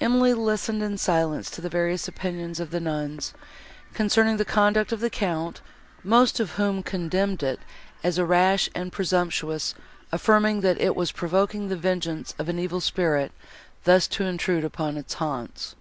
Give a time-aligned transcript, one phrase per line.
[0.00, 3.32] Emily listened in silence to the various opinions of the nuns,
[3.94, 5.60] concerning the conduct of the Count,
[6.02, 7.60] most of whom condemned it
[8.02, 9.76] as rash and presumptuous,
[10.10, 13.30] affirming, that it was provoking the vengeance of an evil spirit,
[13.84, 15.76] thus to intrude upon its haunts.